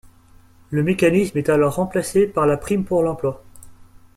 [0.71, 3.43] Le mécanisme est alors remplacé par la prime pour l'emploi.